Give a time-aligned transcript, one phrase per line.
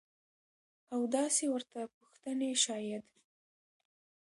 [0.93, 3.03] او داسې ورته پوښتنې شايد.